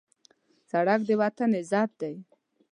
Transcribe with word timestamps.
سړک 0.69 0.99
د 1.07 1.09
وطن 1.21 1.49
عزت 1.59 1.89
دی. 2.01 2.15